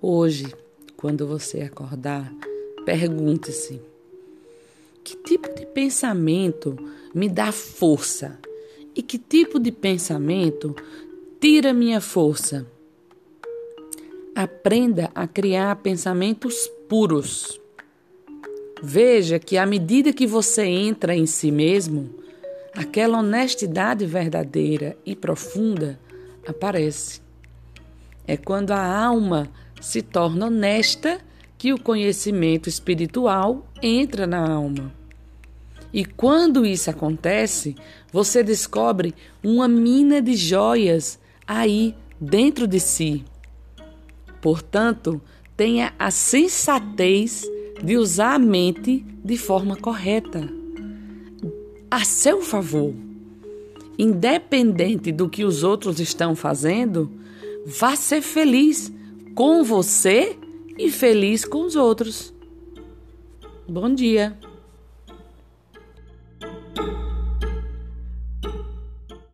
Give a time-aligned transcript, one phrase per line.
[0.00, 0.46] Hoje,
[0.96, 2.32] quando você acordar,
[2.84, 3.80] pergunte-se:
[5.02, 6.76] que tipo de pensamento
[7.12, 8.38] me dá força?
[8.94, 10.76] E que tipo de pensamento
[11.40, 12.64] tira minha força?
[14.36, 17.60] Aprenda a criar pensamentos puros.
[18.80, 22.08] Veja que à medida que você entra em si mesmo,
[22.72, 25.98] aquela honestidade verdadeira e profunda
[26.46, 27.20] aparece.
[28.24, 31.20] É quando a alma se torna honesta
[31.56, 34.92] que o conhecimento espiritual entra na alma.
[35.92, 37.74] E quando isso acontece,
[38.12, 43.24] você descobre uma mina de joias aí dentro de si.
[44.40, 45.20] Portanto,
[45.56, 47.44] tenha a sensatez
[47.82, 50.48] de usar a mente de forma correta,
[51.90, 52.94] a seu favor.
[53.98, 57.10] Independente do que os outros estão fazendo,
[57.66, 58.92] vá ser feliz
[59.34, 60.36] com você
[60.78, 62.34] e feliz com os outros.
[63.68, 64.36] Bom dia!